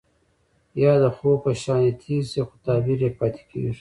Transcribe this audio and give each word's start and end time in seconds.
يا 0.81 0.93
د 1.03 1.05
خوب 1.15 1.37
په 1.43 1.51
شانې 1.61 1.91
تير 2.01 2.23
شي 2.31 2.41
خو 2.47 2.55
تعبير 2.65 2.99
يې 3.05 3.11
پاتې 3.19 3.41
کيږي. 3.49 3.69